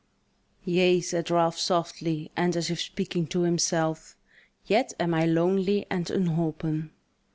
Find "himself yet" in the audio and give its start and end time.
3.41-4.93